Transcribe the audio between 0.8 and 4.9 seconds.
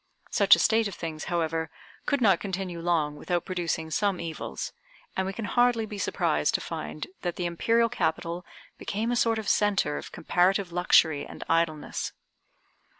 of things, however, could not continue long without producing some evils;